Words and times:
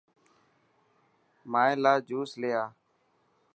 مائي 1.51 1.73
لا 1.83 1.93
جوس 2.07 2.31
لي 2.41 2.49
اي. 2.61 2.65